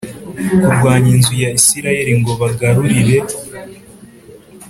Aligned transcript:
kurwanya 0.59 1.09
inzu 1.15 1.33
ya 1.43 1.49
Isirayeli 1.59 2.13
ngo 2.19 2.31
bagarurire 2.41 3.17